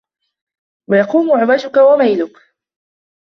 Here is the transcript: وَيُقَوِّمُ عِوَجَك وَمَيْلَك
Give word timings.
وَيُقَوِّمُ 0.89 1.31
عِوَجَك 1.31 1.77
وَمَيْلَك 1.77 2.31